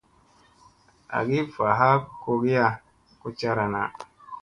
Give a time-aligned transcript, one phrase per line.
[1.17, 1.89] Agi va a
[2.21, 2.67] kogiya
[3.19, 3.83] ko cara na.